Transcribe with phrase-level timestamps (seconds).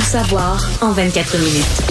[0.00, 1.82] Tout savoir en 24 minutes.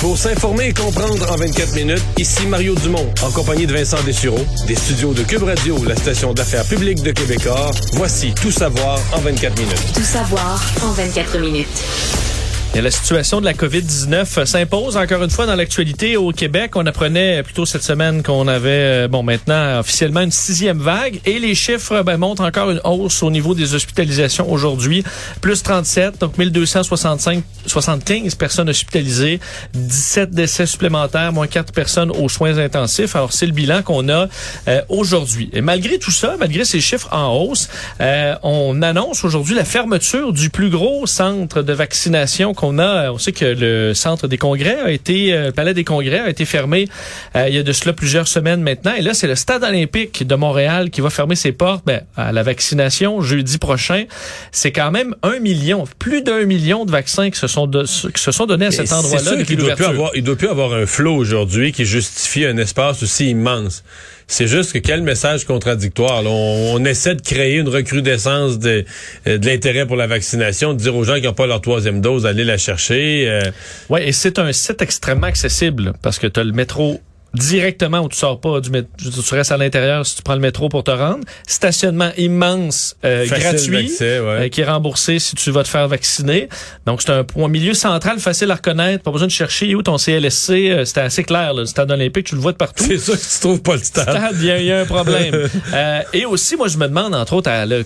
[0.00, 4.46] Pour s'informer et comprendre en 24 minutes, ici Mario Dumont, en compagnie de Vincent Dessureau,
[4.68, 7.72] des studios de Cube Radio, la station d'affaires publique de Québecor.
[7.94, 9.92] Voici Tout savoir en 24 minutes.
[9.92, 12.37] Tout savoir en 24 minutes.
[12.80, 16.76] La situation de la COVID-19 s'impose encore une fois dans l'actualité au Québec.
[16.76, 18.68] On apprenait plutôt cette semaine qu'on avait,
[19.04, 23.24] euh, bon, maintenant officiellement une sixième vague et les chiffres ben, montrent encore une hausse
[23.24, 25.02] au niveau des hospitalisations aujourd'hui.
[25.40, 29.40] Plus 37, donc 1265, 75 personnes hospitalisées,
[29.74, 33.16] 17 décès supplémentaires, moins 4 personnes aux soins intensifs.
[33.16, 34.28] Alors, c'est le bilan qu'on a
[34.68, 35.50] euh, aujourd'hui.
[35.52, 37.68] Et malgré tout ça, malgré ces chiffres en hausse,
[38.00, 43.10] euh, on annonce aujourd'hui la fermeture du plus gros centre de vaccination a.
[43.10, 46.28] On sait que le centre des congrès a été, euh, le palais des congrès a
[46.28, 46.88] été fermé
[47.36, 48.92] euh, il y a de cela plusieurs semaines maintenant.
[48.98, 52.32] Et là, c'est le stade olympique de Montréal qui va fermer ses portes ben, à
[52.32, 54.04] la vaccination jeudi prochain.
[54.52, 58.22] C'est quand même un million, plus d'un million de vaccins qui se sont, de, qui
[58.22, 60.86] se sont donnés à cet endroit-là il doit, plus avoir, il doit plus avoir un
[60.86, 63.84] flot aujourd'hui qui justifie un espace aussi immense.
[64.30, 66.22] C'est juste que quel message contradictoire.
[66.26, 68.84] On, essaie de créer une recrudescence de,
[69.26, 72.02] euh, de l'intérêt pour la vaccination, de dire aux gens qui n'ont pas leur troisième
[72.02, 73.24] dose, allez la chercher.
[73.26, 73.40] euh,
[73.88, 77.00] Ouais, et c'est un site extrêmement accessible parce que tu as le métro
[77.34, 80.40] directement où tu sors pas du métro, tu restes à l'intérieur si tu prends le
[80.40, 81.20] métro pour te rendre.
[81.46, 83.90] Stationnement immense, euh, gratuit, ouais.
[84.00, 86.48] euh, qui est remboursé si tu vas te faire vacciner.
[86.86, 89.98] Donc c'est un point milieu central, facile à reconnaître, pas besoin de chercher où ton
[89.98, 90.50] CLSC.
[90.70, 92.84] euh, C'était assez clair, là, le stade olympique, tu le vois de partout.
[92.84, 94.08] c'est sûr que tu trouves pas le stade.
[94.10, 95.48] Stade, il y, a- il y a un problème.
[95.74, 97.84] Euh, et aussi, moi, je me demande, entre autres, à le,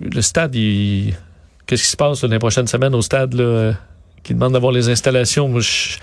[0.00, 1.14] le stade, il-
[1.66, 3.72] qu'est-ce qui se passe là, dans les prochaines semaines au stade là, euh,
[4.22, 5.48] qui demande d'avoir les installations?
[5.48, 5.96] Moi, je,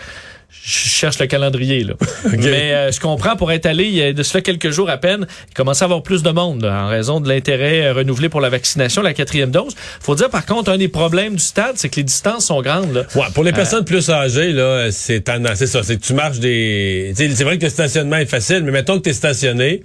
[0.49, 1.83] je cherche le calendrier.
[1.83, 1.93] Là.
[2.37, 4.97] Mais euh, je comprends, pour être allé il y a de cela quelques jours à
[4.97, 8.29] peine, il commençait à avoir plus de monde là, en raison de l'intérêt euh, renouvelé
[8.29, 9.75] pour la vaccination, la quatrième dose.
[10.01, 12.93] faut dire, par contre, un des problèmes du stade, c'est que les distances sont grandes.
[12.93, 13.03] Là.
[13.15, 15.23] Ouais, pour les personnes plus âgées, là, c'est
[15.55, 17.13] c'est ça, c'est que tu marches des.
[17.15, 19.83] C'est vrai que le stationnement est facile, mais mettons que tu es stationné,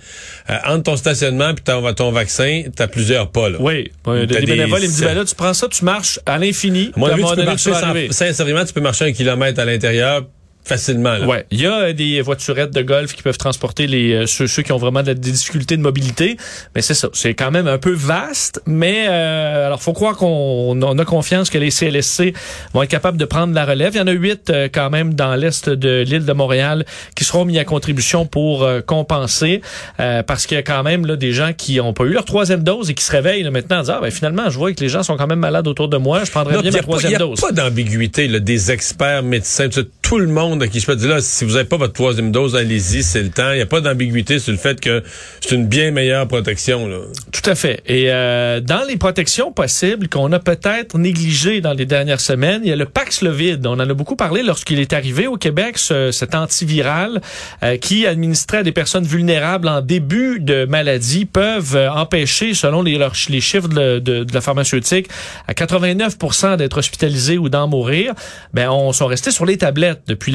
[0.51, 3.49] euh, entre ton stationnement et ton, ton vaccin, tu as plusieurs pas.
[3.49, 3.59] Là.
[3.61, 6.21] Oui, T'as des des- bénévoles, il me dit, ben là, tu prends ça, tu marches
[6.27, 6.93] à l'infini.
[6.97, 10.23] Moment tu peux marcher sincèrement, tu peux marcher un kilomètre à l'intérieur
[10.65, 11.15] facilement.
[11.19, 11.27] Là.
[11.27, 14.47] Ouais, il y a euh, des voiturettes de golf qui peuvent transporter les euh, ceux,
[14.47, 16.37] ceux qui ont vraiment de- des difficultés de mobilité,
[16.75, 20.81] mais c'est ça, c'est quand même un peu vaste, mais euh, alors faut croire qu'on
[20.83, 22.33] on a confiance que les CLSC
[22.75, 23.93] vont être capables de prendre la relève.
[23.95, 26.85] Il y en a huit euh, quand même dans l'est de l'île de Montréal
[27.17, 29.61] qui seront mis à contribution pour euh, compenser,
[30.01, 32.25] euh, parce qu'il y a quand même là des gens qui ont pas eu leur
[32.25, 34.73] troisième dose et qui se réveillent là, maintenant en disant ah, ben finalement je vois
[34.73, 36.77] que les gens sont quand même malades autour de moi, je prendrais Non, bien ma
[36.77, 37.41] y a pas- troisième y a dose.
[37.41, 39.69] pas d'ambiguïté des experts, médecins,
[40.03, 42.33] tout le monde à qui je peux dire là, si vous n'avez pas votre troisième
[42.33, 43.53] dose, allez-y, c'est le temps.
[43.53, 45.03] Il n'y a pas d'ambiguïté sur le fait que
[45.41, 46.87] c'est une bien meilleure protection.
[46.87, 46.99] Là.
[47.31, 47.83] Tout à fait.
[47.87, 52.71] Et euh, dans les protections possibles qu'on a peut-être négligées dans les dernières semaines, il
[52.71, 53.67] y a le Paxlovid.
[53.67, 57.21] On en a beaucoup parlé lorsqu'il est arrivé au Québec, ce, cet antiviral
[57.63, 62.83] euh, qui, administré à des personnes vulnérables en début de maladie, peuvent euh, empêcher, selon
[62.83, 62.99] les,
[63.41, 65.09] chiffres de, la pharmaceutique,
[65.49, 66.17] à 89
[66.59, 68.15] d'être hospitalisés ou d'en mourir.
[68.53, 70.33] Ben, on sont restés sur les tablettes depuis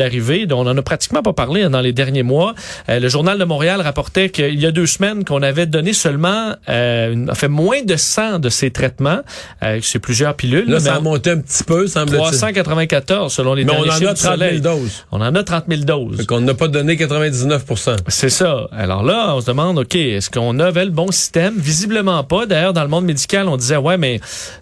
[0.52, 2.54] On en a pratiquement pas parlé dans les derniers mois.
[2.90, 6.54] Euh, le journal de Montréal rapportait qu'il y a deux semaines qu'on avait donné seulement,
[6.70, 9.20] euh, une- fait moins de 100 de ces traitements.
[9.64, 10.66] Euh, c'est plusieurs pilules.
[10.68, 12.18] Là, mais ça a monté un petit peu, semble-t-il.
[12.22, 14.62] 394 selon les Mais on derniers en a du 30 000 Soleil.
[14.62, 15.06] doses.
[15.12, 16.26] On en a 30 000 doses.
[16.26, 18.68] Qu'on n'a pas donné 99% C'est ça.
[18.72, 21.56] Alors là, on se demande, OK, est-ce qu'on avait le bon système?
[21.58, 22.46] Visiblement pas.
[22.46, 24.20] D'ailleurs, dans le monde médical, on disait, ouais, mais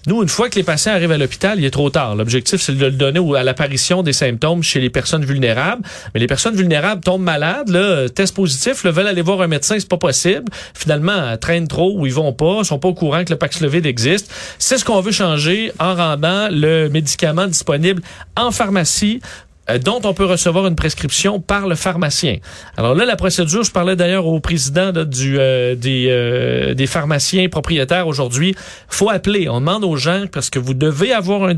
[0.07, 2.16] nous, une fois que les patients arrivent à l'hôpital, il est trop tard.
[2.16, 5.34] L'objectif, c'est de le donner à l'apparition des symptômes chez les personnes vulnérables.
[5.40, 9.90] Mais les personnes vulnérables tombent malades, là, test positif, veulent aller voir un médecin, c'est
[9.90, 10.46] pas possible.
[10.73, 14.31] Finalement, traînent trop ou ils vont pas, sont pas au courant que le Paxlovid existe.
[14.59, 18.01] C'est ce qu'on veut changer en rendant le médicament disponible
[18.38, 19.22] en pharmacie
[19.70, 22.38] euh, dont on peut recevoir une prescription par le pharmacien.
[22.78, 27.48] Alors là, la procédure, je parlais d'ailleurs au président du, euh, des, euh, des pharmaciens
[27.50, 28.56] propriétaires aujourd'hui,
[28.88, 29.50] faut appeler.
[29.50, 31.56] On demande aux gens, parce que vous devez avoir un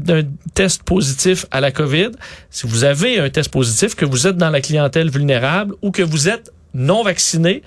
[0.53, 2.11] test positif à la COVID.
[2.49, 6.03] Si vous avez un test positif, que vous êtes dans la clientèle vulnérable ou que
[6.03, 7.63] vous êtes non vacciné,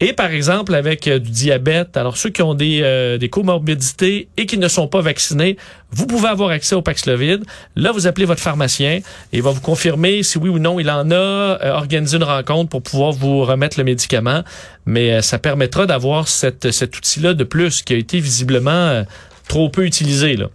[0.00, 4.28] et par exemple avec euh, du diabète, alors ceux qui ont des, euh, des comorbidités
[4.36, 5.56] et qui ne sont pas vaccinés,
[5.90, 7.42] vous pouvez avoir accès au Paxlovid.
[7.74, 9.02] Là, vous appelez votre pharmacien et
[9.32, 12.70] il va vous confirmer si oui ou non il en a, euh, organiser une rencontre
[12.70, 14.44] pour pouvoir vous remettre le médicament.
[14.86, 19.04] Mais euh, ça permettra d'avoir cet outil-là de plus qui a été visiblement
[19.48, 20.36] trop peu utilisé.
[20.36, 20.48] Là.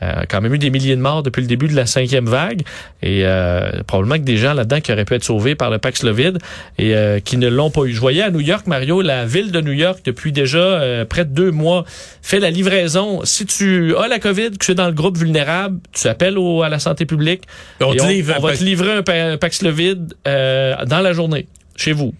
[0.00, 2.62] Euh, quand même eu des milliers de morts depuis le début de la cinquième vague
[3.02, 6.38] et euh, probablement que des gens là-dedans qui auraient pu être sauvés par le Paxlovid
[6.78, 7.92] et euh, qui ne l'ont pas eu.
[7.92, 11.24] Je voyais à New York, Mario, la ville de New York depuis déjà euh, près
[11.24, 11.84] de deux mois
[12.22, 13.24] fait la livraison.
[13.24, 16.62] Si tu as la COVID, que tu es dans le groupe vulnérable, tu appelles au,
[16.62, 17.42] à la santé publique.
[17.80, 21.00] On et te on, livre on va te livrer un, pa- un Paxlovid euh, dans
[21.00, 22.14] la journée chez vous.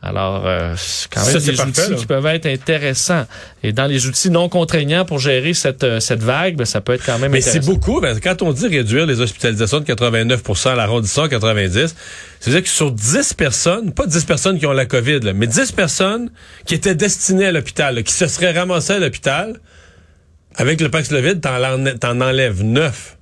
[0.00, 1.96] Alors, euh, c'est quand même Ça, des parfait, outils là.
[1.96, 3.26] qui peuvent être intéressants.
[3.64, 6.92] Et dans les outils non contraignants pour gérer cette, euh, cette vague, ben, ça peut
[6.92, 8.00] être quand même Mais c'est beaucoup.
[8.00, 11.96] que quand on dit réduire les hospitalisations de 89% à l'arrondissement 90,
[12.38, 15.72] c'est-à-dire que sur 10 personnes, pas 10 personnes qui ont la COVID, là, mais 10
[15.72, 16.30] personnes
[16.64, 19.58] qui étaient destinées à l'hôpital, qui se seraient ramassées à l'hôpital,
[20.54, 23.17] avec le Paxlovid, t'en enlèves 9.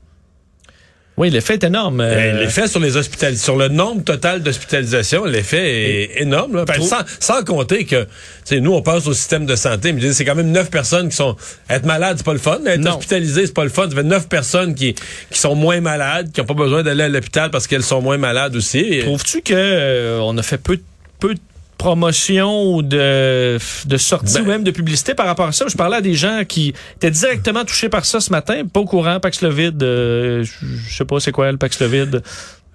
[1.18, 2.02] Oui, l'effet est énorme.
[2.02, 6.56] euh, L'effet sur les hospitalisations, sur le nombre total d'hospitalisations, l'effet est énorme.
[6.56, 6.64] Là.
[6.66, 8.08] Ben, Trop- sans, sans compter que, tu
[8.44, 11.16] sais, nous, on pense au système de santé, mais c'est quand même neuf personnes qui
[11.16, 11.34] sont...
[11.70, 12.58] Être malade, c'est pas le fun.
[12.66, 12.96] Être Non.
[12.98, 13.88] hospitalisé, c'est pas le fun.
[13.88, 14.94] Ça fait neuf personnes qui,
[15.30, 18.19] qui sont moins malades, qui n'ont pas besoin d'aller à l'hôpital parce qu'elles sont moins
[18.19, 18.98] malades aussi.
[19.00, 20.78] Trouves-tu que euh, on a fait peu,
[21.19, 21.40] peu de
[21.86, 25.66] promotion ou de, de sortie Ben- ou même de publicité par rapport à ça?
[25.68, 28.86] Je parlais à des gens qui étaient directement touchés par ça ce matin, pas au
[28.86, 32.22] courant, Paxlovid, euh, je sais pas c'est quoi le Paxlovid.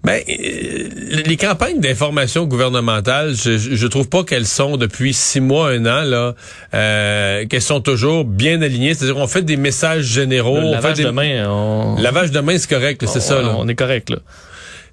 [0.05, 0.89] Ben, euh,
[1.25, 6.03] les campagnes d'information gouvernementale, je, je trouve pas qu'elles sont depuis six mois, un an,
[6.03, 6.33] là,
[6.73, 8.93] euh, qu'elles sont toujours bien alignées.
[8.93, 10.57] C'est-à-dire, on fait des messages généraux.
[10.57, 11.09] le on lavage fait des...
[11.09, 13.41] de main, on, Lavage de main, c'est correct, c'est ça.
[13.41, 13.55] Là.
[13.57, 14.17] on est correct là.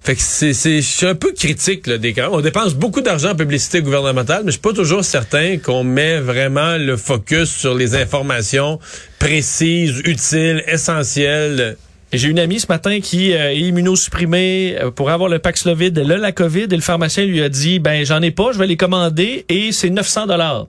[0.00, 2.14] Fait que c'est, je suis un peu critique là, des.
[2.30, 6.18] On dépense beaucoup d'argent en publicité gouvernementale, mais je suis pas toujours certain qu'on met
[6.18, 8.78] vraiment le focus sur les informations
[9.18, 11.76] précises, utiles, essentielles.
[12.10, 15.98] J'ai une amie ce matin qui euh, est immunosupprimée euh, pour avoir le Paxlovid.
[15.98, 18.66] A la COVID et le pharmacien lui a dit, ben j'en ai pas, je vais
[18.66, 20.68] les commander et c'est 900 dollars.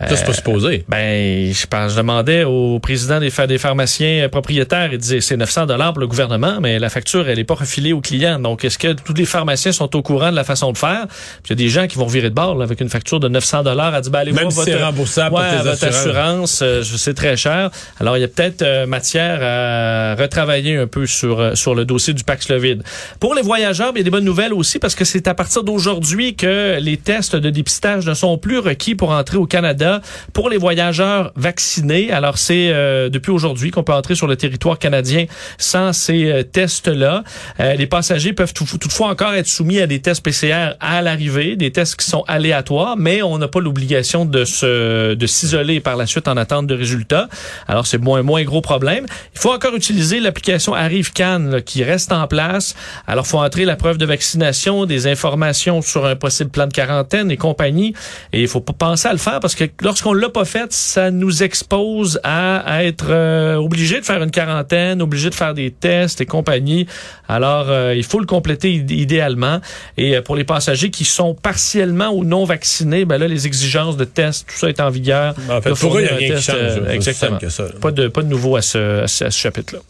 [0.00, 0.84] Ça, c'est pas supposé.
[0.88, 5.20] Ben, je pense, je demandais au président des, pha- des pharmaciens euh, propriétaires, il disait
[5.20, 8.40] c'est 900 dollars pour le gouvernement, mais la facture elle est pas refilée aux clients.
[8.40, 11.06] Donc, est-ce que tous les pharmaciens sont au courant de la façon de faire?
[11.08, 13.20] Puis il y a des gens qui vont virer de bord là, avec une facture
[13.20, 13.94] de 900 dollars.
[13.94, 16.82] à dire ben, allez Même voir si votre, c'est remboursable ouais, tes votre assurance, euh,
[16.82, 17.70] je sais très cher.
[18.00, 21.84] Alors, il y a peut-être euh, matière à retravailler un peu sur euh, sur le
[21.84, 22.82] dossier du Paxlovid.
[23.20, 25.62] Pour les voyageurs, il y a des bonnes nouvelles aussi parce que c'est à partir
[25.62, 29.83] d'aujourd'hui que les tests de dépistage ne sont plus requis pour entrer au Canada
[30.32, 32.10] pour les voyageurs vaccinés.
[32.12, 35.26] Alors, c'est euh, depuis aujourd'hui qu'on peut entrer sur le territoire canadien
[35.58, 37.24] sans ces euh, tests-là.
[37.60, 41.56] Euh, les passagers peuvent tout- toutefois encore être soumis à des tests PCR à l'arrivée,
[41.56, 45.96] des tests qui sont aléatoires, mais on n'a pas l'obligation de se de s'isoler par
[45.96, 47.28] la suite en attente de résultats.
[47.68, 49.06] Alors, c'est moins moins gros problème.
[49.34, 52.74] Il faut encore utiliser l'application Arrive Can là, qui reste en place.
[53.06, 57.30] Alors, faut entrer la preuve de vaccination, des informations sur un possible plan de quarantaine
[57.30, 57.94] et compagnie.
[58.32, 61.10] Et il faut pas penser à le faire parce que lorsqu'on l'a pas fait, ça
[61.10, 65.70] nous expose à, à être euh, obligé de faire une quarantaine, obligé de faire des
[65.70, 66.86] tests et compagnie.
[67.28, 69.60] Alors, euh, il faut le compléter id- idéalement.
[69.96, 73.96] Et euh, pour les passagers qui sont partiellement ou non vaccinés, ben là, les exigences
[73.96, 75.34] de tests, tout ça est en vigueur.
[75.50, 76.56] En fait, De pour eux, il n'y a rien qui change.
[76.58, 77.38] euh, exactement.
[77.38, 77.64] que ça.
[77.80, 79.80] Pas de, pas de nouveau à ce, à ce, à ce chapitre-là.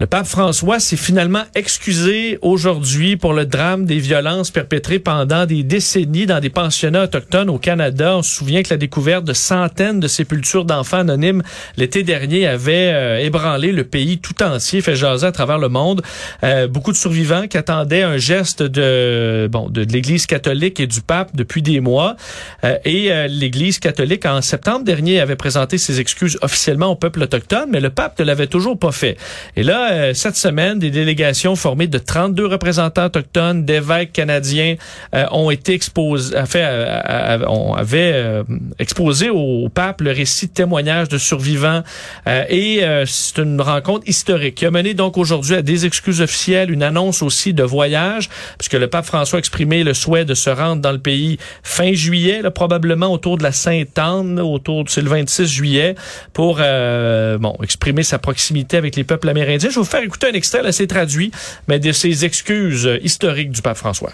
[0.00, 5.64] Le pape François s'est finalement excusé aujourd'hui pour le drame des violences perpétrées pendant des
[5.64, 8.16] décennies dans des pensionnats autochtones au Canada.
[8.16, 11.42] On se souvient que la découverte de centaines de sépultures d'enfants anonymes
[11.76, 16.02] l'été dernier avait euh, ébranlé le pays tout entier, fait jaser à travers le monde.
[16.44, 21.00] Euh, beaucoup de survivants qui attendaient un geste de bon de, l'Église catholique et du
[21.00, 22.14] pape depuis des mois.
[22.62, 27.68] Euh, et l'Église catholique en septembre dernier avait présenté ses excuses officiellement au peuple autochtone,
[27.72, 29.16] mais le pape ne l'avait toujours pas fait.
[29.56, 34.76] Et là, euh, cette semaine, des délégations formées de 32 représentants autochtones, d'évêques canadiens
[35.14, 38.42] euh, ont été exposés, fait, euh, on avait euh,
[38.78, 41.82] exposé au pape le récit de témoignages de survivants
[42.26, 46.70] euh, et c'est une rencontre historique qui a mené donc aujourd'hui à des excuses officielles,
[46.70, 48.28] une annonce aussi de voyage,
[48.58, 51.92] puisque le pape François a exprimé le souhait de se rendre dans le pays fin
[51.92, 55.94] juillet, là, probablement autour de la Sainte-Anne, autour c'est le 26 juillet,
[56.32, 59.70] pour bon exprimer sa proximité avec les peuples amérindiens.
[59.78, 61.30] Je vais vous faire écouter un extrait, là, c'est traduit,
[61.68, 64.10] mais de ses excuses euh, historiques du pape François.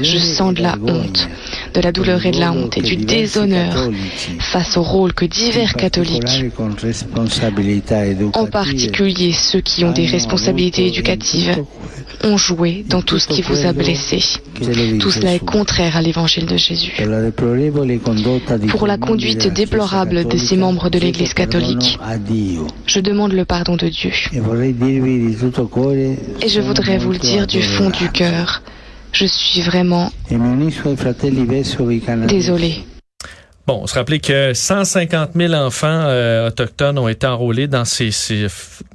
[0.00, 1.28] Je sens de la honte,
[1.72, 3.92] de la douleur et de la honte et du déshonneur
[4.40, 6.52] face au rôle que divers catholiques,
[8.34, 11.62] en particulier ceux qui ont des responsabilités éducatives,
[12.24, 14.18] ont joué dans tout ce qui vous a blessé.
[14.98, 16.94] Tout cela est contraire à l'évangile de Jésus.
[18.70, 22.00] Pour la conduite déplorable de ces membres de l'Église catholique,
[22.86, 24.10] je demande le pardon de Dieu.
[26.42, 28.60] Et je voudrais vous le dire du fond du cœur.
[29.14, 30.10] Je suis vraiment
[32.26, 32.84] désolé.
[33.66, 38.10] Bon, on se rappelait que 150 000 enfants euh, autochtones ont été enrôlés dans ces,
[38.10, 38.46] ces,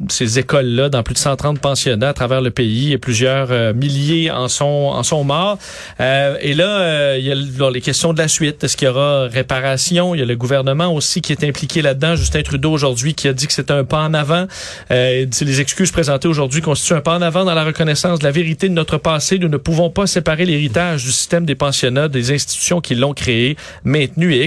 [0.09, 4.29] ces écoles-là, dans plus de 130 pensionnats à travers le pays, et plusieurs euh, milliers
[4.29, 5.57] en sont en sont morts.
[5.99, 8.63] Euh, et là, il y a les questions de la suite.
[8.63, 10.13] Est-ce qu'il y aura réparation?
[10.13, 12.15] Il y a le gouvernement aussi qui est impliqué là-dedans.
[12.15, 14.45] Justin Trudeau aujourd'hui qui a dit que c'était un pas en avant.
[14.91, 18.69] les excuses présentées aujourd'hui constituent un pas en avant dans la reconnaissance de la vérité
[18.69, 19.39] de notre passé.
[19.39, 23.57] Nous ne pouvons pas séparer l'héritage du système des pensionnats des institutions qui l'ont créé,
[23.83, 24.43] maintenu et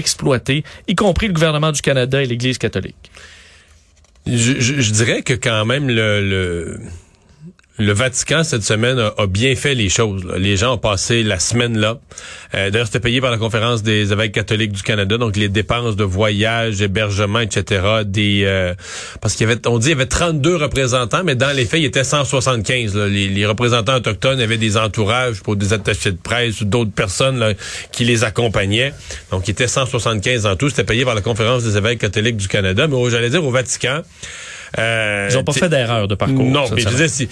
[0.87, 3.11] y compris le gouvernement du Canada et l'Église catholique?
[4.25, 6.79] Je, dirais que quand même le
[7.79, 10.23] Vatican, cette semaine, a, bien fait les choses.
[10.37, 11.97] Les gens ont passé la semaine là.
[12.53, 15.95] Euh, D'ailleurs, c'était payé par la Conférence des évêques catholiques du Canada, donc les dépenses
[15.95, 17.81] de voyage, hébergement, etc.
[18.05, 18.75] Des euh,
[19.21, 21.79] Parce qu'il y avait, on dit, il y avait 32 représentants, mais dans les faits,
[21.79, 22.95] il y était 175.
[22.95, 27.55] Les, représentants autochtones avaient des entourages pour des attachés de presse ou d'autres personnes
[27.91, 28.93] qui les accompagnaient.
[29.31, 30.69] Donc, il était 175 en tout.
[30.69, 32.87] C'était payé par la Conférence des évêques catholiques du Canada.
[32.87, 34.01] Mais j'allais dire, au Vatican...
[34.79, 36.43] Euh, Ils n'ont pas fait d'erreur de parcours.
[36.43, 37.29] Non, mais je disais, si,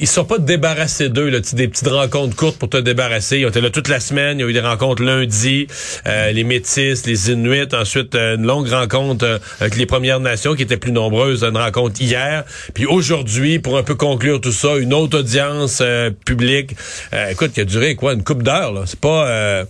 [0.00, 3.38] ils sont pas débarrassés d'eux, là, des petites rencontres courtes pour te débarrasser.
[3.38, 5.66] Ils ont été là toute la semaine, il y a eu des rencontres lundi,
[6.06, 10.54] euh, les Métis, les Inuits, ensuite euh, une longue rencontre euh, avec les Premières Nations
[10.54, 12.44] qui étaient plus nombreuses, une rencontre hier.
[12.72, 15.82] Puis aujourd'hui, pour un peu conclure tout ça, une autre audience
[16.24, 16.76] publique.
[17.30, 18.82] écoute, qui a duré quoi, une coupe d'heure, là.
[18.86, 19.66] C'est pas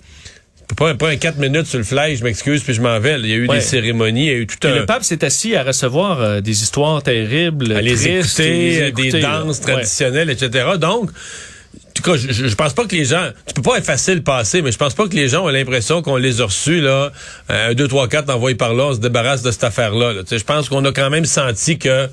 [0.75, 3.19] pas, pas un 4 minutes sur le fly, je m'excuse, puis je m'en vais.
[3.21, 4.75] Il y a eu des cérémonies, il y a eu tout un...
[4.75, 9.61] Le pape s'est assis à recevoir euh, des histoires terribles, à les écouter, des danses
[9.61, 10.71] traditionnelles, etc.
[10.79, 14.15] Donc, en tout cas, je, je, pense pas que les gens, tu peux pas effacer
[14.15, 16.81] le passé, mais je pense pas que les gens ont l'impression qu'on les a reçus
[16.81, 17.13] là,
[17.49, 20.13] un, deux, trois, quatre envoyés par là, on se débarrasse de cette affaire-là.
[20.13, 20.23] Là.
[20.31, 22.09] Je pense qu'on a quand même senti que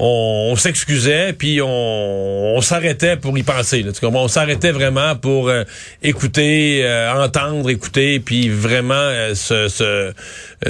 [0.00, 3.82] on, s'excusait, puis on, s'arrêtait pour y penser.
[3.82, 3.92] Là.
[4.02, 5.64] On s'arrêtait vraiment pour euh,
[6.02, 10.12] écouter, euh, entendre, écouter, puis vraiment euh, se, se,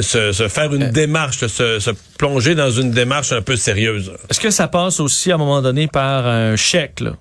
[0.02, 4.12] se, faire une démarche, se, se, plonger dans une démarche un peu sérieuse.
[4.28, 7.00] Est-ce que ça passe aussi à un moment donné par un chèque?
[7.00, 7.12] Là?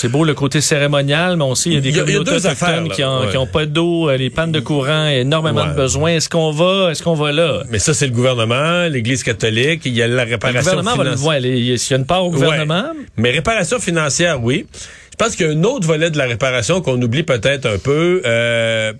[0.00, 3.46] C'est beau le côté cérémonial, mais aussi il y a des communautés autochtones qui ont,
[3.46, 6.12] pas d'eau, euh, les pannes de courant, énormément de besoins.
[6.12, 7.64] Est-ce qu'on va, est-ce qu'on va là?
[7.68, 11.28] Mais ça c'est le gouvernement, l'Église catholique, il y a la réparation le gouvernement financière.
[11.28, 12.84] Va le il y a une part au gouvernement.
[13.18, 14.64] Mais réparation financière, oui.
[15.12, 17.76] Je pense qu'il y a un autre volet de la réparation qu'on oublie peut-être un
[17.76, 18.22] peu.
[18.24, 18.94] Euh,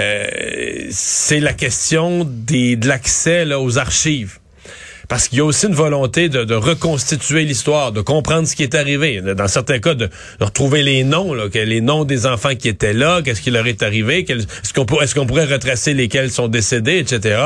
[0.00, 0.26] euh,
[0.90, 4.41] c'est la question des, de l'accès aux archives
[5.12, 8.74] parce qu'il y a aussi une volonté de, reconstituer l'histoire, de comprendre ce qui est
[8.74, 9.20] arrivé.
[9.20, 10.08] Dans certains cas, de,
[10.40, 13.82] retrouver les noms, là, les noms des enfants qui étaient là, qu'est-ce qui leur est
[13.82, 14.86] arrivé, est-ce qu'on
[15.26, 17.38] pourrait retracer lesquels sont décédés, etc.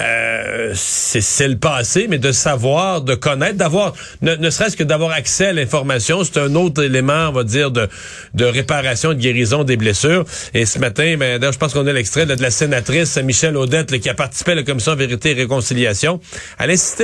[0.00, 5.46] Euh, c'est le passé, mais de savoir, de connaître, d'avoir, ne, serait-ce que d'avoir accès
[5.46, 7.88] à l'information, c'est un autre élément, on va dire, de,
[8.34, 10.24] de réparation, de guérison des blessures.
[10.54, 14.08] Et ce matin, ben, je pense qu'on a l'extrait de la sénatrice Michel Audette qui
[14.08, 16.18] a participé à la commission Vérité et Réconciliation.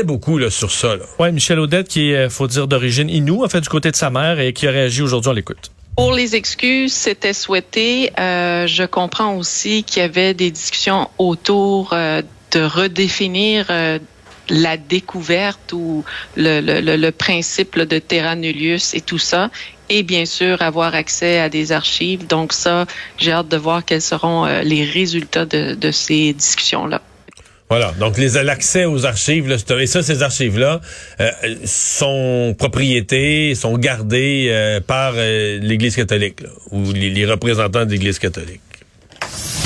[0.02, 0.96] Beaucoup là, sur ça.
[1.18, 4.10] Oui, Michel Audette, qui est, faut dire, d'origine Inou, en fait, du côté de sa
[4.10, 5.70] mère et qui a réagi aujourd'hui à l'écoute.
[5.96, 8.10] Pour les excuses, c'était souhaité.
[8.18, 12.22] Euh, je comprends aussi qu'il y avait des discussions autour euh,
[12.52, 13.98] de redéfinir euh,
[14.48, 16.02] la découverte ou
[16.36, 19.50] le, le, le principe de terra nullius et tout ça.
[19.90, 22.26] Et bien sûr, avoir accès à des archives.
[22.26, 22.86] Donc ça,
[23.18, 27.02] j'ai hâte de voir quels seront les résultats de, de ces discussions-là.
[27.72, 27.94] Voilà.
[27.98, 30.82] Donc, l'accès aux archives, là, et ça, ces archives-là
[31.20, 31.30] euh,
[31.64, 38.18] sont propriétés, sont gardées euh, par euh, l'Église catholique ou les, les représentants de l'Église
[38.18, 38.60] catholique.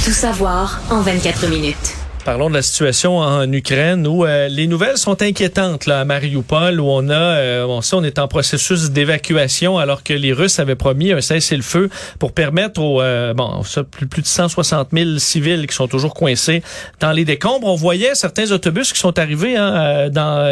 [0.05, 1.96] Tout savoir en 24 minutes.
[2.27, 6.81] Parlons de la situation en Ukraine où euh, les nouvelles sont inquiétantes là à Mariupol
[6.81, 10.59] où on a euh, on sait on est en processus d'évacuation alors que les Russes
[10.59, 15.69] avaient promis un cessez-le-feu pour permettre aux euh, bon plus, plus de 160 000 civils
[15.69, 16.65] qui sont toujours coincés
[16.99, 17.69] dans les décombres.
[17.69, 20.45] On voyait certains autobus qui sont arrivés hein, dans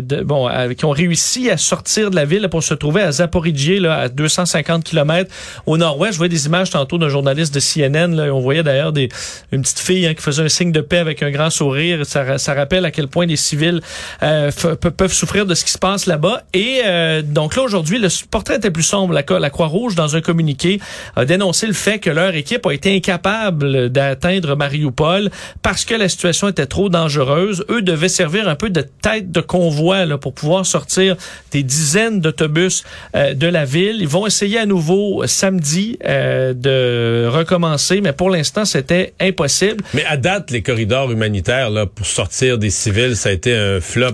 [0.00, 3.80] de, bon qui ont réussi à sortir de la ville pour se trouver à Zaporizhie
[3.80, 5.28] là à 250 km
[5.66, 6.12] au nord-ouest.
[6.12, 9.08] Je voyais des images tantôt d'un journaliste de CNN là, on voyait d'ailleurs des
[9.50, 12.04] une petite fille hein, qui faisait un signe de paix avec un grand sourire.
[12.04, 13.80] Ça, ça rappelle à quel point les civils
[14.22, 14.50] euh,
[14.96, 16.42] peuvent souffrir de ce qui se passe là-bas.
[16.52, 19.14] Et euh, donc là, aujourd'hui, le portrait était plus sombre.
[19.14, 20.80] La, Croix-Rouge, dans un communiqué,
[21.14, 25.30] a dénoncé le fait que leur équipe a été incapable d'atteindre Mariupol
[25.62, 27.64] parce que la situation était trop dangereuse.
[27.70, 31.16] Eux devaient servir un peu de tête de convoi là, pour pouvoir sortir
[31.52, 33.96] des dizaines d'autobus euh, de la ville.
[34.00, 39.84] Ils vont essayer à nouveau samedi de recommencer, mais pour l'instant, c'était impossible.
[39.94, 43.80] Mais à date, les corridors humanitaire là, pour sortir des civils, ça a été un
[43.80, 44.12] flop.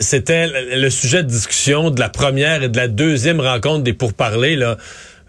[0.00, 4.56] C'était le sujet de discussion de la première et de la deuxième rencontre des pourparlers.
[4.56, 4.76] Là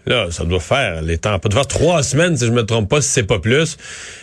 [0.06, 1.38] Là, ça doit faire les temps.
[1.42, 3.76] Ça doit faire trois semaines, si je me trompe pas, si c'est pas plus.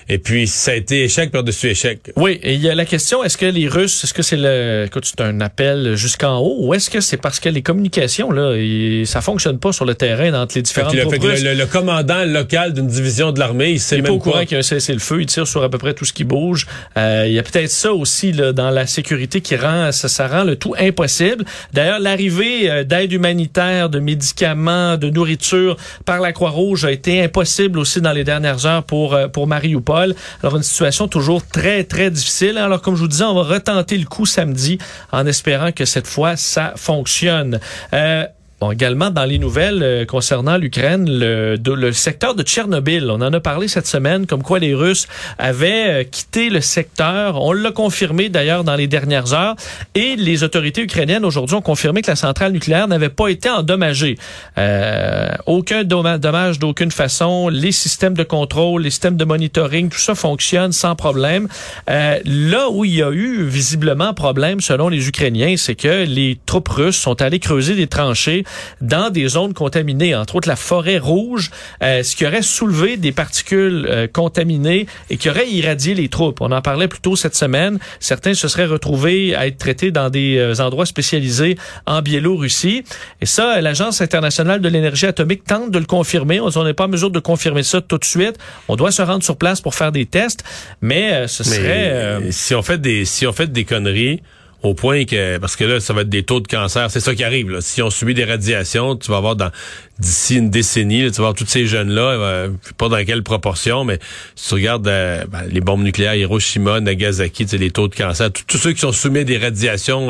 [0.10, 2.12] Et puis, ça a été échec par-dessus échec.
[2.16, 4.84] Oui, et il y a la question, est-ce que les Russes, est-ce que c'est le,
[4.86, 8.54] écoute, c'est un appel jusqu'en haut, ou est-ce que c'est parce que les communications, là,
[8.56, 12.26] et, ça fonctionne pas sur le terrain entre les différentes le, troupes le, le, commandant
[12.26, 14.56] local d'une division de l'armée, il sait il est même pas au courant qu'il y
[14.56, 16.68] a un cessez-le-feu, il tire sur à peu près tout ce qui bouge.
[16.98, 20.28] Euh, il y a peut-être ça aussi, là, dans la sécurité qui rend, ça, ça
[20.28, 21.46] rend le tout impossible.
[21.74, 25.71] D'ailleurs, l'arrivée euh, d'aide humanitaire, de médicaments, de nourriture
[26.06, 30.16] par la Croix-Rouge a été impossible aussi dans les dernières heures pour, euh, pour Mariupol.
[30.44, 32.58] Alors, une situation toujours très, très difficile.
[32.58, 34.78] Alors, comme je vous disais, on va retenter le coup samedi
[35.12, 37.60] en espérant que cette fois, ça fonctionne.
[37.94, 38.26] Euh,
[38.62, 43.34] Bon, également dans les nouvelles euh, concernant l'Ukraine, le, le secteur de Tchernobyl, on en
[43.34, 45.08] a parlé cette semaine, comme quoi les Russes
[45.40, 47.42] avaient euh, quitté le secteur.
[47.42, 49.56] On l'a confirmé d'ailleurs dans les dernières heures.
[49.96, 54.20] Et les autorités ukrainiennes aujourd'hui ont confirmé que la centrale nucléaire n'avait pas été endommagée.
[54.60, 57.50] Euh, aucun dommage d'aucune façon.
[57.50, 61.48] Les systèmes de contrôle, les systèmes de monitoring, tout ça fonctionne sans problème.
[61.90, 66.38] Euh, là où il y a eu visiblement problème, selon les Ukrainiens, c'est que les
[66.46, 68.44] troupes russes sont allées creuser des tranchées
[68.82, 71.52] dans des zones contaminées, entre autres la forêt rouge,
[71.84, 76.42] euh, ce qui aurait soulevé des particules euh, contaminées et qui aurait irradié les troupes.
[76.42, 77.80] On en parlait plus tôt cette semaine.
[78.00, 82.84] Certains se seraient retrouvés à être traités dans des euh, endroits spécialisés en Biélorussie.
[83.22, 86.40] Et ça, l'Agence internationale de l'énergie atomique tente de le confirmer.
[86.40, 88.38] On n'est pas en mesure de confirmer ça tout de suite.
[88.68, 90.44] On doit se rendre sur place pour faire des tests,
[90.82, 92.20] mais ce serait...
[92.32, 94.22] si on fait des si on fait des conneries
[94.64, 97.16] au point que parce que là ça va être des taux de cancer c'est ça
[97.16, 97.62] qui arrive là.
[97.62, 99.52] si on subit des radiations tu vas avoir dans
[100.00, 103.84] d'ici une décennie tu vas avoir tous ces jeunes là euh, pas dans quelle proportion
[103.84, 104.00] mais
[104.36, 107.96] si tu regardes euh, ben, les bombes nucléaires Hiroshima Nagasaki tu sais, les taux de
[107.96, 110.10] cancer tous ceux qui sont soumis à des radiations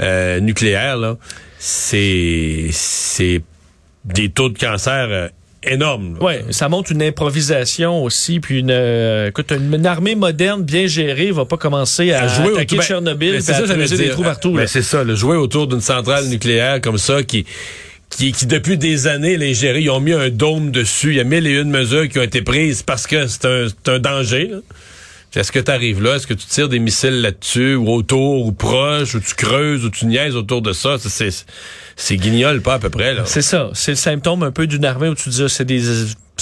[0.00, 1.16] euh, nucléaires là
[1.58, 3.42] c'est c'est
[4.04, 5.30] des taux de cancer
[5.64, 6.18] énorme.
[6.20, 11.30] Oui, ça montre une improvisation aussi, puis une, euh, écoute, une, armée moderne bien gérée
[11.30, 14.52] va pas commencer à, jouer attaquer autour, Tchernobyl, c'est ça, des trous partout.
[14.52, 17.46] Mais c'est ça, le jouer autour d'une centrale nucléaire comme ça qui
[18.10, 21.20] qui, qui depuis des années les gérer, ils ont mis un dôme dessus, il y
[21.20, 24.48] a mille et une mesures qui ont été prises parce que c'est un, un danger.
[24.48, 24.58] Là.
[25.34, 26.16] Est-ce que tu arrives là?
[26.16, 29.90] Est-ce que tu tires des missiles là-dessus, ou autour, ou proche, ou tu creuses, ou
[29.90, 30.96] tu niaises autour de ça?
[30.98, 31.46] C'est,
[31.96, 33.14] c'est guignol pas à peu près.
[33.14, 33.22] là.
[33.26, 33.70] C'est ça.
[33.74, 35.82] C'est le symptôme un peu d'une armée où tu dis, ah, c'est des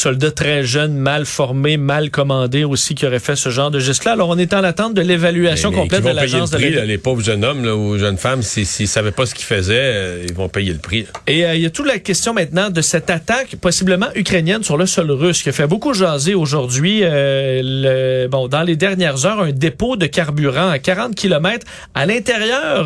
[0.01, 4.13] soldats très jeunes, mal formés, mal commandés aussi qui auraient fait ce genre de geste-là.
[4.13, 7.65] Alors, on est en attente de l'évaluation complète de l'agence de Les pauvres jeunes hommes
[7.65, 10.73] là, ou jeunes femmes, s'ils ne savaient pas ce qu'ils faisaient, euh, ils vont payer
[10.73, 11.07] le prix.
[11.27, 14.79] Et euh, il y a toute la question maintenant de cette attaque possiblement ukrainienne sur
[14.79, 17.01] le sol russe qui a fait beaucoup jaser aujourd'hui.
[17.03, 22.85] Euh, bon, dans les dernières heures, un dépôt de carburant à 40 km à l'intérieur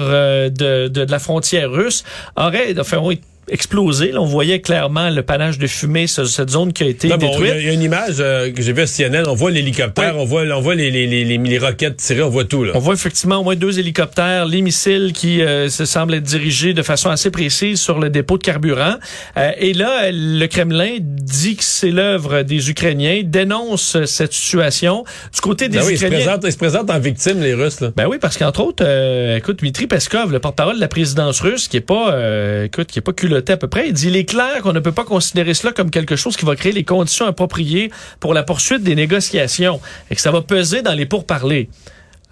[0.51, 2.03] de, de, la frontière russe
[2.37, 2.99] aurait, enfin,
[3.49, 4.13] explosé.
[4.13, 7.55] Là, on voyait clairement le panache de fumée sur cette zone qui a été détruite.
[7.57, 9.25] Il y, a une image euh, que j'ai vue à CNN.
[9.29, 12.45] On voit l'hélicoptère, on voit, on voit les, les, les, les, roquettes tirées, on voit
[12.45, 12.65] tout.
[12.65, 12.73] Là.
[12.75, 16.75] On voit effectivement au moins deux hélicoptères, les missiles qui euh, se semblent être dirigés
[16.75, 18.95] de façon assez précise sur le dépôt de carburant.
[19.37, 25.05] Euh, et là, le Kremlin dit que c'est l'œuvre des Ukrainiens, dénonce cette situation.
[25.33, 26.19] Du côté des ben oui, Ukrainiens...
[26.19, 27.81] Ils se, présentent, ils se présentent en victime, les Russes.
[27.81, 27.93] Là.
[27.97, 28.85] Ben oui, parce qu'entre autres,
[29.37, 32.15] écoute, Dmitri Peskov, le porte-parole de la présidence russe, qui est pas,
[32.65, 33.89] écoute, qui est pas à peu près.
[33.89, 36.45] Il dit, il est clair qu'on ne peut pas considérer cela comme quelque chose qui
[36.45, 40.83] va créer les conditions appropriées pour la poursuite des négociations et que ça va peser
[40.83, 41.69] dans les pourparlers.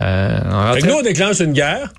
[0.00, 0.38] Euh,
[0.84, 1.92] nous, on déclenche une guerre.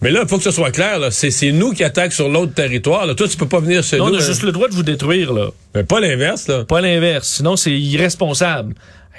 [0.00, 3.06] Mais là, il faut que ce soit clair, c'est nous qui attaquons sur l'autre territoire.
[3.06, 3.14] Là.
[3.14, 4.04] Toi, tu peux pas venir chez nous.
[4.04, 5.32] On a juste le droit de vous détruire.
[5.32, 5.46] là.
[5.74, 6.46] Mais pas l'inverse.
[6.46, 6.64] là.
[6.64, 7.28] Pas l'inverse.
[7.28, 8.74] Sinon, c'est irresponsable.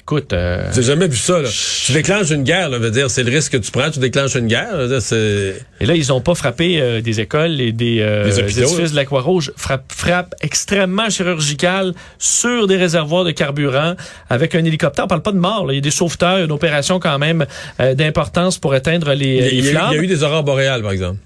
[0.05, 0.71] Écoute, euh...
[0.71, 1.41] j'ai jamais vu ça.
[1.41, 1.49] Là.
[1.83, 3.89] Tu déclenches une guerre, là, veut dire, c'est le risque que tu prends.
[3.89, 4.79] Tu déclenches une guerre.
[4.79, 8.95] et là, ils ont pas frappé euh, des écoles et des, euh, des édifices de
[8.95, 9.51] la Croix-Rouge.
[9.57, 13.95] Frappe, frappe extrêmement chirurgicale sur des réservoirs de carburant
[14.29, 15.05] avec un hélicoptère.
[15.05, 15.65] On parle pas de mort.
[15.65, 15.73] Là.
[15.73, 17.47] Il y a des sauveteurs, une opération quand même
[17.79, 19.89] euh, d'importance pour éteindre les, il, les flammes.
[19.93, 21.17] Il y a eu des aurores boréales, par exemple.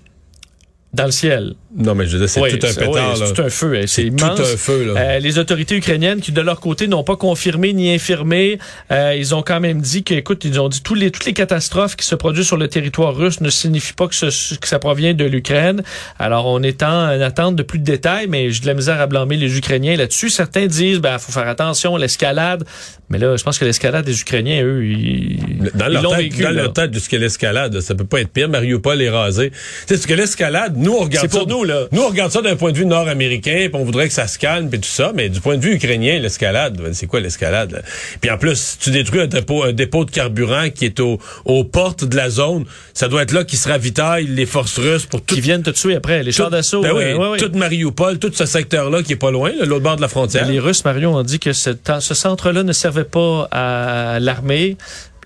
[0.93, 1.55] Dans le ciel.
[1.75, 3.17] Non, mais je veux dire, c'est tout un pétard.
[3.17, 3.75] c'est tout un feu.
[3.75, 4.85] Hein, c'est tout un feu.
[4.85, 4.99] Là.
[4.99, 8.57] Euh, les autorités ukrainiennes qui, de leur côté, n'ont pas confirmé ni infirmé,
[8.91, 11.33] euh, ils ont quand même dit que, écoute, ils ont dit tous les, toutes les
[11.33, 14.79] catastrophes qui se produisent sur le territoire russe ne signifient pas que, ce, que ça
[14.79, 15.83] provient de l'Ukraine.
[16.17, 19.05] Alors, on est en, attente de plus de détails, mais j'ai de la misère à
[19.05, 20.31] blâmer les Ukrainiens là-dessus.
[20.31, 22.63] Certains disent, ben, faut faire attention, l'escalade.
[23.11, 25.39] Mais là, je pense que l'escalade des Ukrainiens, eux, ils,
[25.75, 28.29] dans leur tête, vécu, Dans leur tête, de ce qu'est l'escalade, ça peut pas être
[28.29, 28.49] pire.
[28.49, 29.51] Mariupol est rasé.
[29.85, 31.85] C'est ce que l'escalade, nous, on regarde nous nous, là.
[31.91, 34.37] Nous, on regarde ça d'un point de vue nord-américain, puis on voudrait que ça se
[34.39, 37.83] calme, puis tout ça, mais du point de vue ukrainien, l'escalade, ben, c'est quoi l'escalade?
[38.21, 41.63] Puis en plus, tu détruis un dépôt, un dépôt de carburant qui est au, aux
[41.63, 45.21] portes de la zone, ça doit être là qui se ravitaille les forces russes pour
[45.21, 45.35] tout...
[45.35, 46.81] Qui viennent te tuer après, les chars d'assaut.
[46.81, 47.37] ben oui, euh, ouais, ouais.
[47.37, 50.47] tout Mariupol, tout ce secteur-là qui est pas loin, l'autre bord de la frontière.
[50.47, 54.77] Les Russes, Mario, ont dit que ce, ce centre-là ne servait pas à l'armée.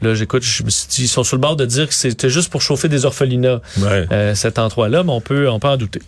[0.02, 2.30] Là, j'écoute, je me suis dit, ils sont sur le bord de dire que c'était
[2.30, 4.06] juste pour chauffer des orphelinats, Ouais.
[4.12, 6.02] euh, cet endroit-là, mais on peut, on peut en douter.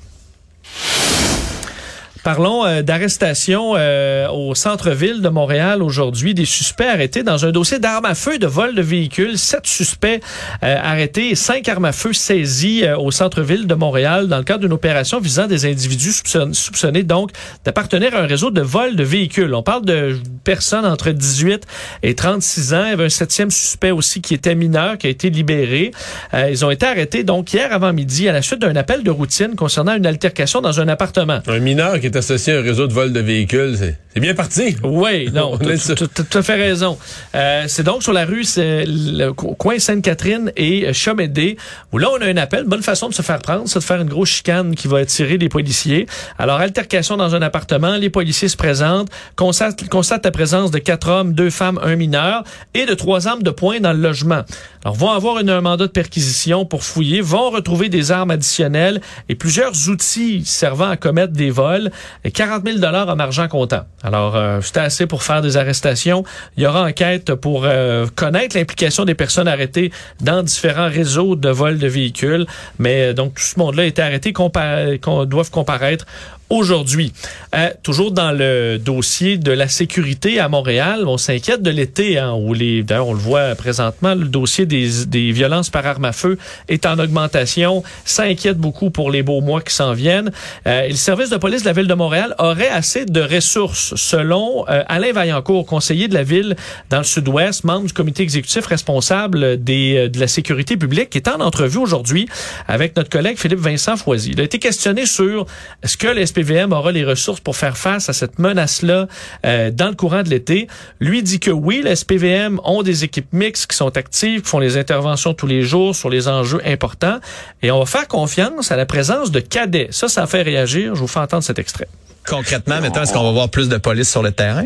[2.26, 6.34] Parlons euh, d'arrestation euh, au centre-ville de Montréal aujourd'hui.
[6.34, 9.38] Des suspects arrêtés dans un dossier d'armes à feu de vol de véhicules.
[9.38, 10.20] Sept suspects
[10.64, 14.44] euh, arrêtés et cinq armes à feu saisies euh, au centre-ville de Montréal dans le
[14.44, 17.30] cadre d'une opération visant des individus soupçon- soupçonnés donc
[17.64, 19.54] d'appartenir à un réseau de vol de véhicules.
[19.54, 21.64] On parle de personnes entre 18
[22.02, 22.86] et 36 ans.
[22.86, 25.92] Il y avait un septième suspect aussi qui était mineur, qui a été libéré.
[26.34, 29.12] Euh, ils ont été arrêtés donc hier avant midi à la suite d'un appel de
[29.12, 31.42] routine concernant une altercation dans un appartement.
[31.46, 33.76] Un mineur associé à un réseau de vol de véhicules,
[34.14, 34.76] c'est bien parti.
[34.84, 35.68] Oui, non, On tu
[36.08, 36.98] tout à fait raison.
[37.36, 41.58] Euh, c'est donc sur la rue, c'est le co- coin Sainte-Catherine et Chomédé,
[41.92, 42.64] où là, on a un appel.
[42.66, 45.38] Bonne façon de se faire prendre, c'est de faire une grosse chicane qui va attirer
[45.38, 46.06] les policiers.
[46.40, 51.10] Alors, altercation dans un appartement, les policiers se présentent, constatent, constatent la présence de quatre
[51.10, 54.44] hommes, deux femmes, un mineur, et de trois armes de poing dans le logement.
[54.84, 59.02] Alors, vont avoir une- un mandat de perquisition pour fouiller, vont retrouver des armes additionnelles
[59.30, 61.92] et plusieurs outils servant à commettre des vols,
[62.24, 63.86] et 40 000 en argent comptant.
[64.04, 66.24] Alors, euh, c'était assez pour faire des arrestations.
[66.58, 69.92] Il y aura enquête pour euh, connaître l'implication des personnes arrêtées
[70.22, 72.46] dans différents réseaux de vol de véhicules.
[72.80, 76.06] Mais euh, donc, tout ce monde-là a été arrêté, doivent comparaître
[76.50, 77.14] aujourd'hui.
[77.56, 82.34] Euh, toujours dans le dossier de la sécurité à Montréal, on s'inquiète de l'été, hein,
[82.34, 86.12] où les, d'ailleurs on le voit présentement, le dossier des, des violences par arme à
[86.12, 87.84] feu est en augmentation.
[88.04, 90.32] Ça inquiète beaucoup pour les beaux mois qui s'en viennent.
[90.68, 94.66] Euh, le service de police de la ville de Montréal aurait assez de ressources, selon
[94.70, 96.56] euh, Alain Vaillancourt, conseiller de la ville
[96.90, 101.18] dans le sud-ouest, membre du comité exécutif responsable des, euh, de la sécurité publique, qui
[101.18, 102.28] est en entrevue aujourd'hui
[102.68, 104.32] avec notre collègue Philippe Vincent Foisy.
[104.32, 105.46] Il a été questionné sur
[105.84, 109.08] est-ce que le SPVM aura les ressources pour faire face à cette menace-là
[109.46, 110.68] euh, dans le courant de l'été.
[111.00, 114.60] Lui dit que oui, le SPVM ont des équipes mixtes qui sont actives, qui font
[114.60, 117.20] les interventions tous les jours sur les enjeux importants.
[117.62, 119.88] Et on va faire confiance à la présence de cadets.
[119.92, 120.96] Ça, ça fait réagir.
[120.96, 121.88] Je vous fais entendre cet extrait.
[122.28, 124.66] Concrètement, maintenant, est-ce qu'on va voir plus de police sur le terrain?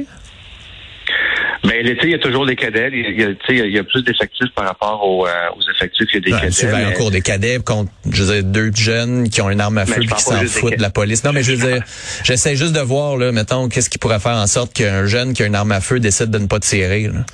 [1.63, 2.89] Ben, l'été, il y a toujours des cadets.
[2.93, 5.61] Il y a, tu sais, il y a plus d'effectifs par rapport aux, euh, aux
[5.75, 6.07] effectifs.
[6.13, 6.45] Il y a des Ouais, cadets.
[6.47, 9.77] Monsieur mais- Vaillancourt, des cadets contre, je veux dire, deux jeunes qui ont une arme
[9.77, 11.23] à Mais feu et qui s'en foutent de la police.
[11.25, 11.83] Non, mais je veux dire,
[12.23, 15.43] j'essaie juste de voir, là, mettons, qu'est-ce qui pourrait faire en sorte qu'un jeune qui
[15.43, 17.03] a une arme à feu décide de ne pas tirer.
[17.03, 17.25] là.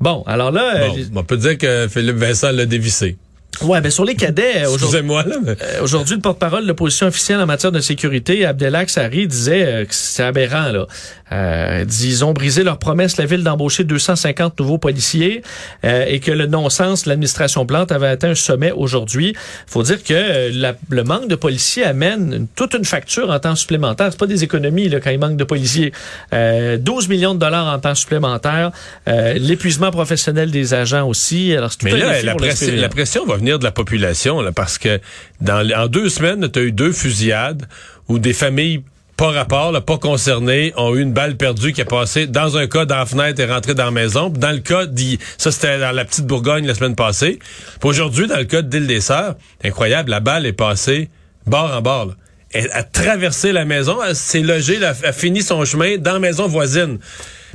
[0.00, 3.16] Bon, alors là, euh, Bon, on peut dire que Philippe Vincent l'a dévissé.
[3.62, 5.52] ouais, ben sur les cadets, euh, aujourd'hui, Excusez-moi, là, mais...
[5.62, 9.84] Euh, Aujourd'hui, le porte-parole de l'opposition officielle en matière de sécurité, Abdelak Sari, disait euh,
[9.84, 10.70] que c'est aberrant.
[10.72, 10.86] Là.
[11.32, 11.84] Euh,
[12.22, 15.42] ont brisé leur promesse, la ville, d'embaucher 250 nouveaux policiers
[15.84, 19.34] euh, et que le non-sens, l'administration Plante avait atteint un sommet aujourd'hui.
[19.66, 23.38] faut dire que euh, la- le manque de policiers amène une- toute une facture en
[23.40, 24.08] temps supplémentaire.
[24.10, 25.92] C'est pas des économies là, quand il manque de policiers.
[26.32, 28.70] Euh, 12 millions de dollars en temps supplémentaire.
[29.08, 31.54] Euh, L'épuisement professionnel des agents aussi.
[31.56, 32.80] Alors, tout Mais là, la, pression, SPVM.
[32.80, 35.00] la pression va venir de la population, là, parce que
[35.40, 37.66] dans, en deux semaines, tu as eu deux fusillades
[38.08, 38.82] où des familles
[39.16, 42.66] pas rapport, là, pas concernées, ont eu une balle perdue qui est passée dans un
[42.66, 44.28] cas dans la fenêtre et rentrée dans la maison.
[44.28, 47.38] Dans le cas d'I- ça c'était dans la petite Bourgogne la semaine passée.
[47.80, 51.08] Puis aujourd'hui, dans le cas d'Île des Sœurs, incroyable, la balle est passée
[51.46, 52.06] bord en bord.
[52.06, 52.14] là.
[52.52, 56.12] Elle a traversé la maison, elle s'est logée, elle a, a fini son chemin dans
[56.14, 56.98] la maison voisine.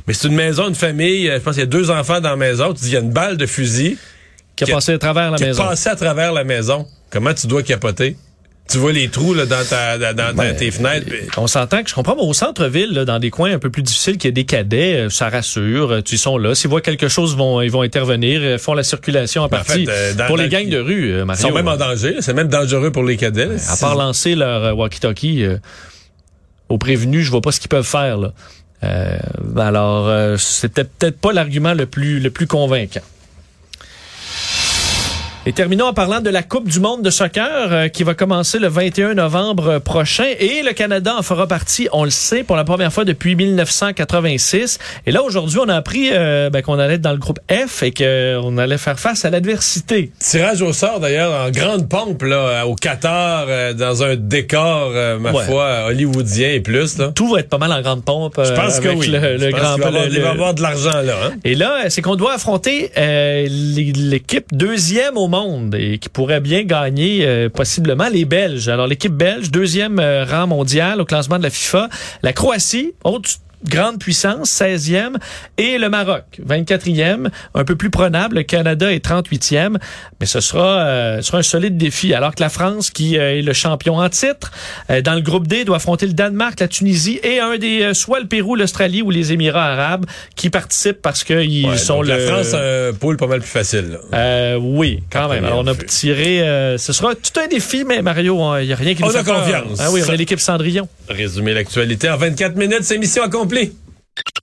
[0.06, 2.30] Mais c'est une maison, une famille, euh, je pense qu'il y a deux enfants dans
[2.30, 2.72] la maison.
[2.72, 3.98] Tu dis, il y a une balle de fusil
[4.56, 5.62] qui a qui a- passé à travers la qui maison.
[5.62, 6.86] passé à travers la maison.
[7.10, 8.16] Comment tu dois capoter?
[8.70, 11.06] Tu vois les trous là, dans, ta, dans, Ben, tes fenêtres.
[11.36, 14.16] On s'entend que je comprends, mais au centre-ville, dans des coins un peu plus difficiles,
[14.16, 15.90] qu'il y a des cadets, euh, ça rassure.
[15.90, 16.54] euh, Ils sont là.
[16.54, 19.58] S'ils voient quelque chose, ils vont, ils vont intervenir, euh, font la circulation en Ben,
[19.58, 19.86] en partie.
[19.86, 21.48] fait, dans- pour dans les le- gangs de rue, euh, Ils Mario.
[21.48, 22.16] sont même en danger.
[22.20, 23.46] C'est même dangereux pour les cadets.
[23.46, 23.54] là.
[23.68, 25.56] à part lancer leur walkie-talkie euh,
[26.68, 28.18] aux prévenus, je vois pas ce qu'ils peuvent faire.
[28.18, 28.32] Là.
[28.84, 29.18] Euh,
[29.58, 33.00] alors, euh, c'était peut-être pas l'argument le plus, le plus convaincant.
[35.46, 38.58] Et terminons en parlant de la Coupe du monde de soccer euh, qui va commencer
[38.58, 40.26] le 21 novembre prochain.
[40.38, 44.78] Et le Canada en fera partie, on le sait, pour la première fois depuis 1986.
[45.06, 47.82] Et là, aujourd'hui, on a appris euh, ben, qu'on allait être dans le groupe F
[47.82, 50.12] et qu'on allait faire face à l'adversité.
[50.18, 55.18] Tirage au sort d'ailleurs en grande pompe là, au Qatar, euh, dans un décor, euh,
[55.18, 55.44] ma Ouais.
[55.46, 56.98] foi, hollywoodien et plus.
[56.98, 57.12] Là.
[57.14, 58.34] Tout va être pas mal en grande pompe.
[58.44, 59.06] Je pense euh, que oui.
[59.06, 61.14] Le, le grand qu'il va avoir- le- il va avoir de l'argent là.
[61.24, 61.32] Hein?
[61.44, 66.40] Et là, c'est qu'on doit affronter euh, l'é- l'équipe deuxième au monde et qui pourrait
[66.40, 68.68] bien gagner euh, possiblement les Belges.
[68.68, 71.88] Alors l'équipe belge, deuxième euh, rang mondial au classement de la FIFA.
[72.22, 73.30] La Croatie, autre
[73.64, 75.16] grande puissance, 16e,
[75.58, 78.36] et le Maroc, 24e, un peu plus prenable.
[78.36, 79.76] Le Canada est 38e,
[80.20, 82.14] mais ce sera, euh, ce sera un solide défi.
[82.14, 84.50] Alors que la France, qui euh, est le champion en titre,
[84.90, 87.94] euh, dans le groupe D, doit affronter le Danemark, la Tunisie et un des, euh,
[87.94, 92.06] soit le Pérou, l'Australie ou les Émirats arabes, qui participent parce qu'ils Ouais, sont donc
[92.06, 92.16] le...
[92.16, 93.98] La France a un pool pas mal plus facile.
[94.14, 95.44] Euh, oui, quand même.
[95.44, 96.42] Alors, on a tiré.
[96.42, 99.14] euh, ce sera tout un défi, mais Mario, il n'y a rien qui nous On
[99.14, 99.78] a confiance.
[99.78, 100.88] Ah oui, on a l'équipe Cendrillon.
[101.08, 103.72] Résumer l'actualité en 24 minutes, c'est mission accomplie plaît.